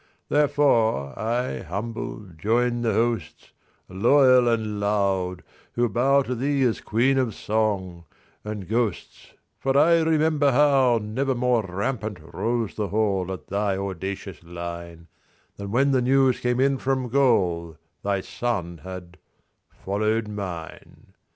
[0.29, 3.51] Therefore, I humble, join the hosts,
[3.87, 5.43] Loyal and loud,
[5.73, 12.73] who bowTo thee as Queen of Song—and ghosts, For I remember howNever more rampant rose
[12.73, 15.05] the HallAt thy audacious lineThan
[15.67, 21.13] when the news came in from GaulThy son had—followed mine.